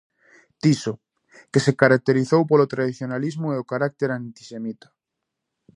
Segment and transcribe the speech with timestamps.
[0.61, 0.93] Tiso,
[1.51, 4.87] que se caracterizou polo tradicionalismo e o carácter antisemita.